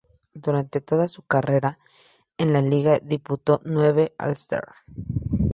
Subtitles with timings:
[0.33, 1.77] Durante toda su carrera
[2.39, 4.73] en la liga, disputó nueve All-Stars.